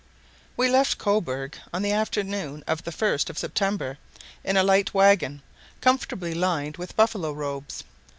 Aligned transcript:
We 0.57 0.67
left 0.67 0.97
Cobourg 0.97 1.57
on 1.71 1.83
the 1.83 1.91
afternoon 1.91 2.63
of 2.65 2.85
the 2.85 2.91
1st 2.91 3.29
of 3.29 3.37
September 3.37 3.99
in 4.43 4.57
a 4.57 4.63
light 4.63 4.95
waggon, 4.95 5.43
comfortably 5.79 6.33
lined 6.33 6.77
with 6.77 6.95
buffalo 6.95 7.31
robes. 7.31 7.83